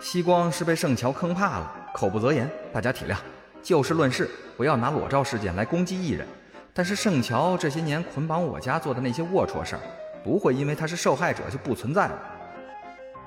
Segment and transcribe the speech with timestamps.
[0.00, 3.14] 西光是被盛乔坑怕了，口不择言，大家体谅。
[3.62, 6.26] 就事论事，不要拿裸照事件来攻击艺人。
[6.72, 9.80] 但是盛乔这些年捆绑我家做的那些龌龊事儿，
[10.24, 12.18] 不会因为他是受害者就不存在了。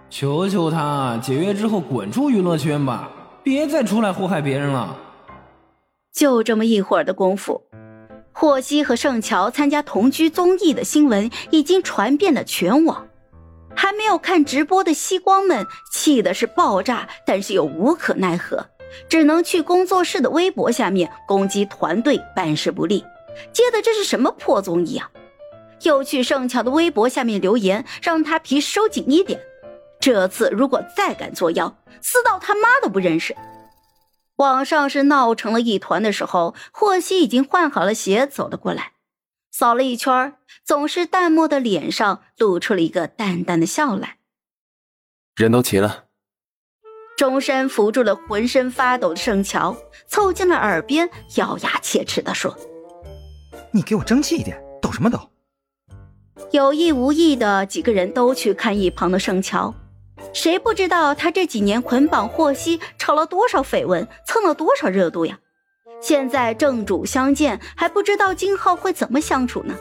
[0.10, 3.12] 求求他解约之后滚出娱乐圈吧，
[3.44, 4.98] 别再出来祸害别人了。
[6.12, 7.62] 就这么一会儿的功夫，
[8.32, 13.06] 霍希和盛乔参加同居综艺的新闻已经传遍了全网。
[13.76, 18.68] 还没有看直播的西光们气的是爆炸，但是又无可奈何，
[19.10, 23.04] 只能去工作室的微博下面攻击团队办事不力。
[23.52, 25.10] 接的这是什么破综艺啊？
[25.82, 29.40] 又去盛乔的微博下面留言，让他皮收紧一点。
[30.00, 33.36] 这次如果再敢作妖，撕到他妈都不认识。
[34.38, 38.93] 网上是闹成了一团的时候，霍希已经换好了鞋走了过来。
[39.54, 40.34] 扫了一圈，
[40.66, 44.18] 总是淡漠的脸上露出了一个淡淡的笑来。
[45.36, 46.06] 人都齐了。
[47.16, 52.58] 钟山扶住了浑身发抖的盛乔，凑近了耳边，咬牙切齿地说
[53.72, 55.20] ：“你给我争气一点，抖什么抖？”
[56.52, 59.72] 有意无意的，几个人都去看一旁的盛乔。
[60.34, 65.38] 谁不知道他这几年捆绑霍希，炒了多少绯闻，蹭了多少热度呀？
[66.04, 69.74] 现在正主相见，还不知道今后会怎么相处呢。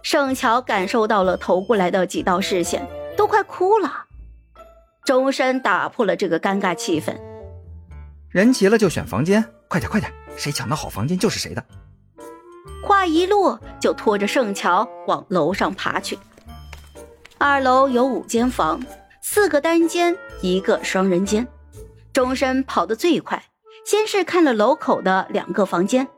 [0.00, 4.04] 盛乔感受到了投过来的几道视线，都快哭了。
[5.04, 7.16] 钟山打破了这个尴尬气氛。
[8.30, 11.64] 人齐了就选房间，快点快点，谁抢到好房间就是谁的。
[12.84, 16.16] 话一落，就拖着盛乔往楼上爬去。
[17.38, 18.80] 二楼有五间房，
[19.20, 21.44] 四个单间，一个双人间。
[22.12, 23.42] 钟山跑得最快。
[23.88, 26.08] 先是看了楼口的两个房间，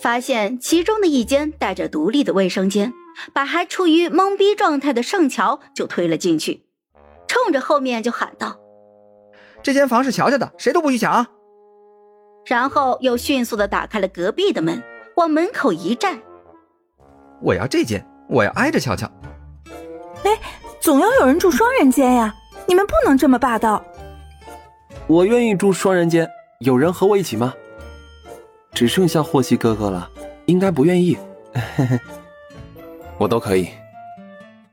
[0.00, 2.92] 发现其中的一间带着独立的卫生间，
[3.32, 6.66] 把还处于懵逼状态的盛乔就推了进去，
[7.28, 8.56] 冲着后面就喊道
[9.62, 11.24] ：“这间房是乔乔的，谁都不许抢。”
[12.46, 14.82] 然后又迅速的打开了隔壁的门，
[15.14, 16.20] 往门口一站
[17.40, 19.08] ：“我要这间，我要挨着乔乔。”
[20.26, 20.36] 哎，
[20.80, 22.34] 总要有人住双人间呀，
[22.66, 23.84] 你们不能这么霸道。
[25.06, 26.28] 我愿意住双人间。
[26.60, 27.54] 有人和我一起吗？
[28.72, 30.10] 只剩下霍希哥哥了，
[30.46, 31.16] 应该不愿意。
[33.18, 33.68] 我都可以。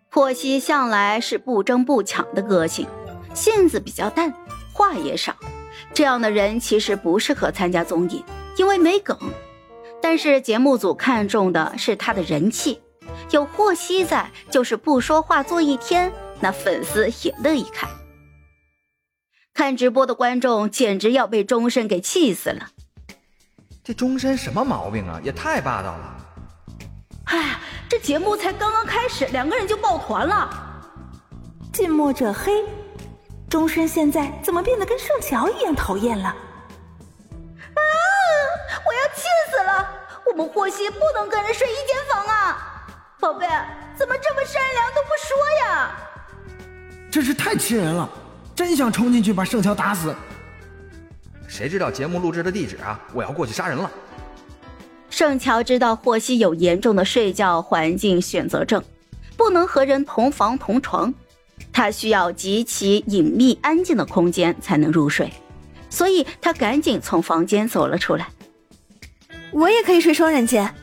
[0.09, 2.87] 霍希向来是不争不抢的个性，
[3.33, 4.33] 性子比较淡，
[4.73, 5.35] 话也少。
[5.93, 8.23] 这样的人其实不适合参加综艺，
[8.57, 9.17] 因为没梗。
[10.01, 12.81] 但是节目组看中的是他的人气，
[13.29, 17.87] 有霍希在，就是不说话做一天，那粉丝也乐意看。
[19.53, 22.69] 看直播的观众简直要被钟声给气死了。
[23.83, 25.19] 这钟声什么毛病啊？
[25.23, 26.17] 也太霸道了！
[27.25, 30.49] 哎，这节目才刚刚开始，两个人就抱团了。
[31.73, 32.63] 近墨者黑，
[33.49, 36.29] 钟声现在怎么变得跟盛乔一样讨厌了？
[36.29, 37.81] 啊！
[38.85, 39.89] 我要气死了！
[40.27, 42.85] 我们霍希不能跟人睡一间房啊！
[43.19, 43.47] 宝贝，
[43.97, 45.91] 怎么这么善良都不说呀？
[47.11, 48.09] 真是太气人了！
[48.55, 50.15] 真想冲进去把盛乔打死，
[51.47, 52.99] 谁知道节目录制的地址啊？
[53.13, 53.89] 我要过去杀人了。
[55.09, 58.81] 盛乔知道霍希有严重的睡觉环境选择症，
[59.35, 61.13] 不能和人同房同床，
[61.73, 65.31] 他需要极其隐秘安静的空间才能入睡，
[65.89, 68.29] 所以他赶紧从房间走了出来。
[69.51, 70.73] 我也可以睡双人间。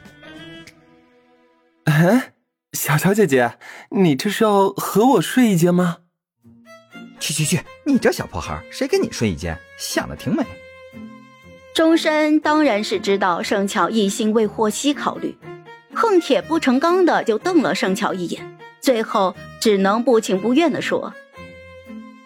[1.84, 2.32] 哎，
[2.74, 3.56] 小乔姐姐，
[3.90, 5.98] 你这是要和我睡一间吗？
[7.18, 7.60] 去去去！
[7.84, 9.58] 你这小破孩，谁跟你睡一间？
[9.78, 10.44] 想的挺美。
[11.74, 15.36] 钟深当然是知道盛巧一心为霍希考虑，
[15.94, 21.12] 恨铁不成钢的就瞪了盛巧一眼，最后只能不情不愿的说：“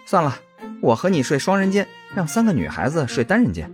[0.06, 0.38] 算了，
[0.80, 3.70] 我和你睡双人间，让三个女孩子睡单人间，